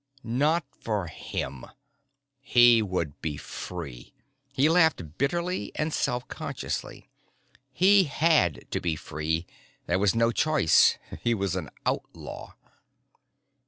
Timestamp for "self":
5.93-6.27